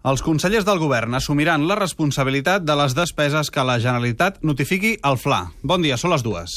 [0.00, 5.18] Els consellers del govern assumiran la responsabilitat de les despeses que la Generalitat notifiqui al
[5.20, 5.42] FLA.
[5.60, 6.56] Bon dia, són les dues.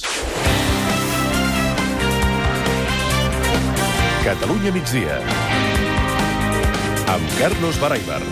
[4.24, 5.20] Catalunya migdia.
[7.12, 8.24] Amb Carlos Baraibar.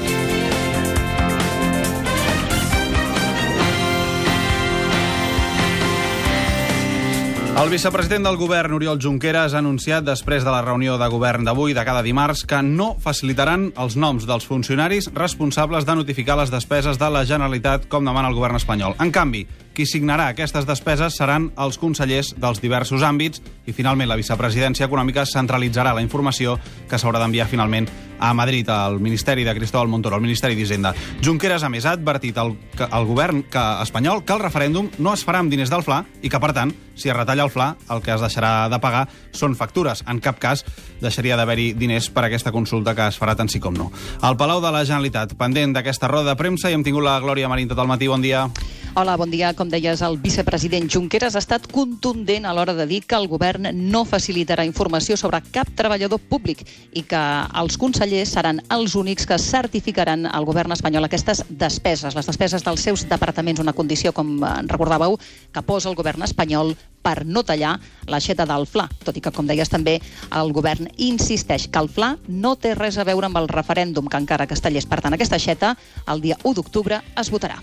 [7.51, 11.75] El vicepresident del govern, Oriol Junqueras, ha anunciat després de la reunió de govern d'avui,
[11.75, 16.97] de cada dimarts, que no facilitaran els noms dels funcionaris responsables de notificar les despeses
[16.97, 18.95] de la Generalitat, com demana el govern espanyol.
[19.03, 19.43] En canvi,
[19.75, 25.27] qui signarà aquestes despeses seran els consellers dels diversos àmbits i, finalment, la vicepresidència econòmica
[25.27, 26.57] centralitzarà la informació
[26.89, 27.87] que s'haurà d'enviar, finalment,
[28.21, 30.93] a Madrid, al Ministeri de Cristóbal Montoro, al Ministeri d'Hisenda.
[31.23, 32.55] Junqueras, a més, ha advertit al,
[32.89, 36.29] al govern que, espanyol que el referèndum no es farà amb diners del FLA i
[36.29, 39.55] que, per tant, si es retalla el FLA, el que es deixarà de pagar són
[39.55, 40.03] factures.
[40.07, 40.65] En cap cas
[41.01, 43.91] deixaria d'haver-hi diners per aquesta consulta que es farà tant sí com no.
[44.21, 47.49] Al Palau de la Generalitat, pendent d'aquesta roda de premsa, i hem tingut la Glòria
[47.49, 48.11] Marín tot el matí.
[48.11, 48.47] Bon dia.
[48.93, 49.53] Hola, bon dia.
[49.55, 53.69] Com deies, el vicepresident Junqueras ha estat contundent a l'hora de dir que el govern
[53.71, 57.21] no facilitarà informació sobre cap treballador públic i que
[57.61, 62.83] els consellers seran els únics que certificaran al govern espanyol aquestes despeses, les despeses dels
[62.83, 65.15] seus departaments, una condició, com recordàveu,
[65.55, 67.75] que posa el govern espanyol per no tallar
[68.09, 69.97] l'aixeta del FLA, tot i que, com deies també,
[70.37, 74.21] el govern insisteix que el FLA no té res a veure amb el referèndum que
[74.21, 74.85] encara tallés.
[74.85, 75.75] Per tant, aquesta aixeta,
[76.07, 77.57] el dia 1 d'octubre, es votarà.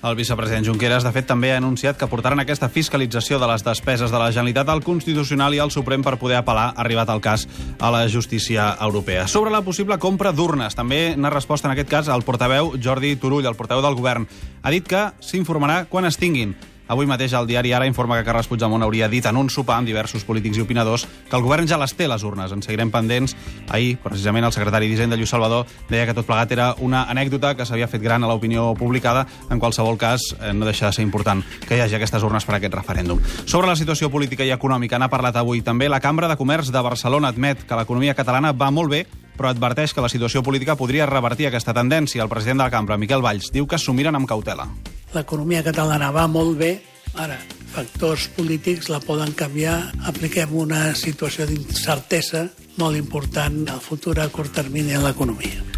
[0.00, 4.08] El vicepresident Junqueras, de fet, també ha anunciat que portaran aquesta fiscalització de les despeses
[4.08, 7.44] de la Generalitat al Constitucional i al Suprem per poder apel·lar, arribat el cas,
[7.76, 9.26] a la justícia europea.
[9.28, 13.44] Sobre la possible compra d'urnes, també n'ha respost en aquest cas el portaveu Jordi Turull,
[13.44, 14.24] el portaveu del govern.
[14.62, 16.56] Ha dit que s'informarà quan es tinguin.
[16.90, 19.86] Avui mateix el diari Ara informa que Carles Puigdemont hauria dit en un sopar amb
[19.86, 22.50] diversos polítics i opinadors que el govern ja les té, les urnes.
[22.50, 23.36] En seguirem pendents.
[23.70, 27.66] Ahir, precisament, el secretari d'Hisenda, Lluís Salvador, deia que tot plegat era una anècdota que
[27.68, 29.22] s'havia fet gran a l'opinió publicada.
[29.54, 32.56] En qualsevol cas, eh, no deixa de ser important que hi hagi aquestes urnes per
[32.56, 33.22] a aquest referèndum.
[33.46, 35.88] Sobre la situació política i econòmica n'ha parlat avui també.
[35.88, 39.04] La Cambra de Comerç de Barcelona admet que l'economia catalana va molt bé,
[39.38, 42.24] però adverteix que la situació política podria revertir aquesta tendència.
[42.24, 44.66] El president de la Cambra, Miquel Valls, diu que s'ho miren amb cautela.
[45.14, 46.74] L'economia catalana va molt bé,
[47.14, 47.38] ara
[47.70, 49.78] factors polítics la poden canviar.
[50.10, 52.46] Apliquem una situació d'incertesa
[52.78, 55.69] molt important al futur a curt termini en l'economia.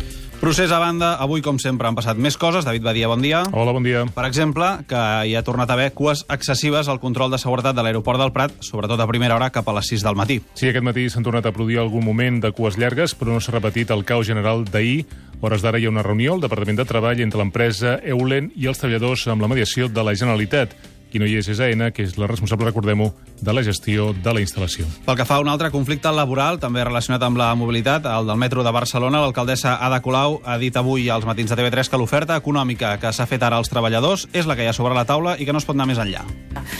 [0.42, 2.64] Procés a banda, avui, com sempre, han passat més coses.
[2.66, 3.44] David Badia, bon dia.
[3.54, 4.00] Hola, bon dia.
[4.10, 7.84] Per exemple, que hi ha tornat a haver cues excessives al control de seguretat de
[7.86, 10.41] l'aeroport del Prat, sobretot a primera hora cap a les 6 del matí.
[10.58, 13.54] Sí, aquest matí s'han tornat a produir algun moment de cues llargues, però no s'ha
[13.54, 15.04] repetit el caos general d'ahir.
[15.47, 18.82] Hores d'ara hi ha una reunió al Departament de Treball entre l'empresa Eulen i els
[18.82, 20.75] treballadors amb la mediació de la Generalitat.
[21.12, 23.11] Qui no hi és és AENA, que és la responsable, recordem-ho,
[23.45, 24.87] de la gestió de la instal·lació.
[25.05, 28.41] Pel que fa a un altre conflicte laboral, també relacionat amb la mobilitat, el del
[28.41, 32.39] metro de Barcelona, l'alcaldessa Ada Colau ha dit avui als matins de TV3 que l'oferta
[32.41, 35.37] econòmica que s'ha fet ara als treballadors és la que hi ha sobre la taula
[35.37, 36.25] i que no es pot anar més enllà.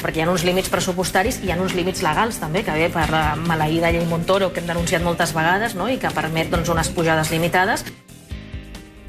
[0.01, 2.89] Perquè hi ha uns límits pressupostaris i hi ha uns límits legals també, que ve
[2.95, 5.91] per la maleïda llei Montoro, que hem denunciat moltes vegades, no?
[5.93, 7.85] i que permet doncs, unes pujades limitades.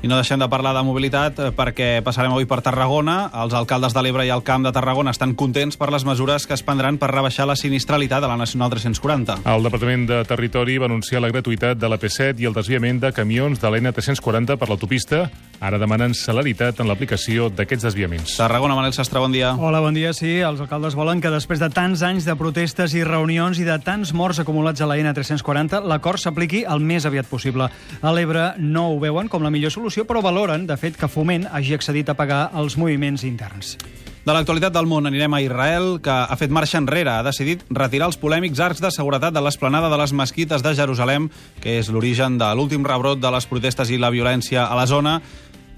[0.04, 3.30] I no deixem de parlar de mobilitat eh, perquè passarem avui per Tarragona.
[3.40, 6.58] Els alcaldes de l'Ebre i el Camp de Tarragona estan contents per les mesures que
[6.58, 9.40] es prendran per rebaixar la sinistralitat de la Nacional 340.
[9.48, 13.14] El Departament de Territori va anunciar la gratuïtat de la P7 i el desviament de
[13.16, 15.30] camions de l'N340 per l'autopista.
[15.64, 18.34] Ara demanen celeritat en l'aplicació d'aquests desviaments.
[18.36, 19.54] Tarragona, Manel Sastre, bon dia.
[19.56, 20.12] Hola, bon dia.
[20.12, 23.78] Sí, els alcaldes volen que després de tants anys de protestes i reunions i de
[23.80, 27.70] tants morts acumulats a la N340, l'acord s'apliqui el més aviat possible.
[28.02, 31.48] A l'Ebre no ho veuen com la millor solució, però valoren, de fet, que Foment
[31.48, 33.78] hagi accedit a pagar els moviments interns.
[34.24, 37.12] De l'actualitat del món anirem a Israel, que ha fet marxa enrere.
[37.12, 41.28] Ha decidit retirar els polèmics arcs de seguretat de l'esplanada de les mesquites de Jerusalem,
[41.60, 45.18] que és l'origen de l'últim rebrot de les protestes i la violència a la zona.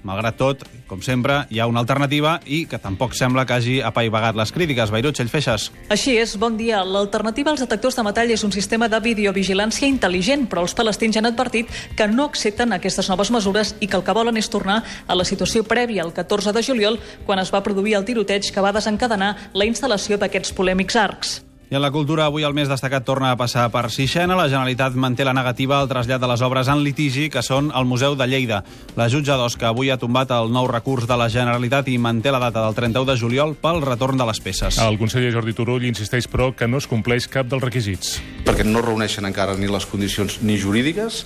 [0.04, 4.36] Malgrat tot, com sempre, hi ha una alternativa i que tampoc sembla que hagi apaivagat
[4.38, 4.92] les crítiques.
[4.94, 5.70] Beirut, Feixes.
[5.90, 6.82] Així és, bon dia.
[6.84, 11.22] L'alternativa als detectors de metall és un sistema de videovigilància intel·ligent, però els palestins ja
[11.24, 14.82] han advertit que no accepten aquestes noves mesures i que el que volen és tornar
[15.06, 18.62] a la situació prèvia el 14 de juliol, quan es va produir el tiroteig que
[18.62, 21.45] va desencadenar la instal·lació d'aquests polèmics arcs.
[21.66, 24.36] I en la cultura, avui el més destacat torna a passar per Sixena.
[24.38, 27.88] La Generalitat manté la negativa al trasllat de les obres en litigi, que són al
[27.90, 28.60] Museu de Lleida.
[28.94, 32.38] La jutja d'Osca avui ha tombat el nou recurs de la Generalitat i manté la
[32.38, 34.78] data del 31 de juliol pel retorn de les peces.
[34.78, 38.20] El conseller Jordi Turull insisteix, però, que no es compleix cap dels requisits.
[38.46, 41.24] Perquè no reuneixen encara ni les condicions ni jurídiques,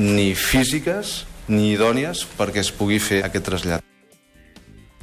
[0.00, 3.87] ni físiques, ni idònies perquè es pugui fer aquest trasllat.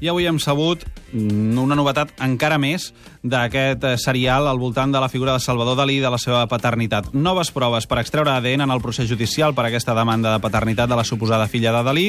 [0.06, 2.92] I avui hem sabut mm, una novetat encara més
[3.26, 6.44] d'aquest eh, serial al voltant de la figura de Salvador Dalí i de la seva
[6.46, 7.08] paternitat.
[7.18, 11.00] Noves proves per extreure ADN en el procés judicial per aquesta demanda de paternitat de
[11.00, 12.06] la suposada filla de Dalí.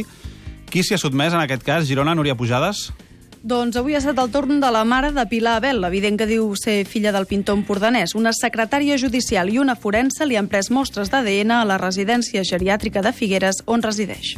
[0.69, 1.87] Qui s'hi ha sotmès en aquest cas?
[1.89, 2.91] Girona, Núria Pujades?
[3.41, 6.53] Doncs avui ha estat el torn de la mare de Pilar Abel, evident que diu
[6.61, 8.13] ser filla del pintor empordanès.
[8.13, 13.01] Una secretària judicial i una forense li han pres mostres d'ADN a la residència geriàtrica
[13.01, 14.35] de Figueres, on resideix.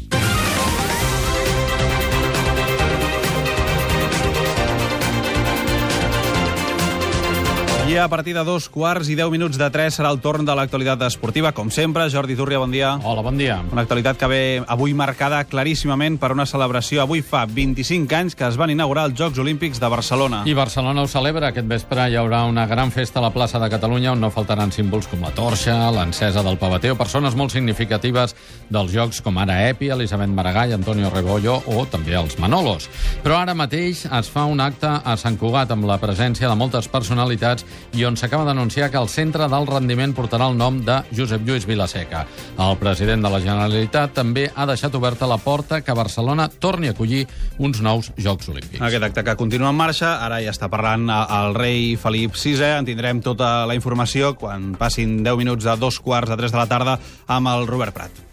[7.89, 10.53] I a partir de dos quarts i deu minuts de tres serà el torn de
[10.53, 11.55] l'actualitat esportiva.
[11.57, 12.91] Com sempre, Jordi Turria, bon dia.
[13.01, 13.63] Hola, bon dia.
[13.73, 17.01] Una actualitat que ve avui marcada claríssimament per una celebració.
[17.01, 20.43] Avui fa 25 anys que es van inaugurar els Jocs Olímpics de Barcelona.
[20.45, 21.49] I Barcelona ho celebra.
[21.49, 24.69] Aquest vespre hi haurà una gran festa a la plaça de Catalunya on no faltaran
[24.69, 28.37] símbols com la torxa, l'encesa del pavete o persones molt significatives
[28.69, 32.91] dels Jocs com ara Epi, Elisabet Maragall, Antonio Rebollo o també els Manolos.
[33.25, 36.93] Però ara mateix es fa un acte a Sant Cugat amb la presència de moltes
[36.93, 37.65] personalitats
[37.97, 41.67] i on s'acaba d'anunciar que el centre d'alt rendiment portarà el nom de Josep Lluís
[41.67, 42.25] Vilaseca.
[42.59, 46.97] El president de la Generalitat també ha deixat oberta la porta que Barcelona torni a
[46.97, 47.25] acollir
[47.59, 48.83] uns nous Jocs Olímpics.
[48.83, 52.89] Aquest acte que continua en marxa, ara ja està parlant el rei Felip VI, en
[52.89, 56.71] tindrem tota la informació quan passin 10 minuts a dos quarts de 3 de la
[56.71, 58.25] tarda amb el Robert Prat.